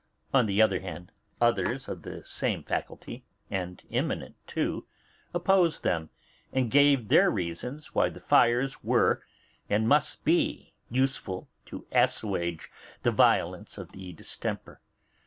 [0.33, 4.87] On the other hand, others of the same faculty, and eminent too,
[5.31, 6.09] opposed them,
[6.51, 9.21] and gave their reasons why the fires were,
[9.69, 12.67] and must be, useful to assuage
[13.03, 14.81] the violence of the distemper.